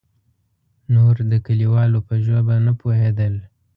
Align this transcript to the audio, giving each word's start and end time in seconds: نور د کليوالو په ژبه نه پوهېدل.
نور 0.93 1.15
د 1.31 1.33
کليوالو 1.45 1.99
په 2.07 2.15
ژبه 2.25 2.55
نه 2.65 2.73
پوهېدل. 2.79 3.33